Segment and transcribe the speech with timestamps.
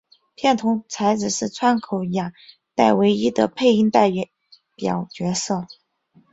[0.33, 2.33] 片桐彩子是川口雅
[2.73, 4.09] 代唯一的配音代
[4.75, 5.67] 表角色。